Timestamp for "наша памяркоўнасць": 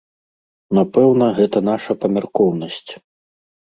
1.71-2.91